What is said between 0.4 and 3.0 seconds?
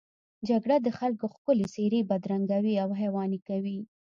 جګړه د خلکو ښکلې څېرې بدرنګوي او